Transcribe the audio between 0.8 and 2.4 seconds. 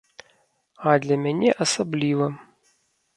А для мяне асабліва.